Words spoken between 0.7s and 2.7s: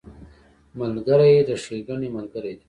ملګری د ښېګڼې ملګری دی